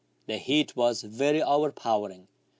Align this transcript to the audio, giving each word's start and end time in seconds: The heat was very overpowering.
The 0.25 0.39
heat 0.39 0.75
was 0.75 1.03
very 1.03 1.43
overpowering. 1.43 2.27